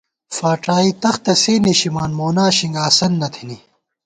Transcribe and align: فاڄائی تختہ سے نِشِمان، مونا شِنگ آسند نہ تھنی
فاڄائی 0.35 0.89
تختہ 1.01 1.33
سے 1.41 1.53
نِشِمان، 1.65 2.11
مونا 2.17 2.45
شِنگ 2.57 2.75
آسند 2.87 3.15
نہ 3.21 3.27
تھنی 3.33 3.57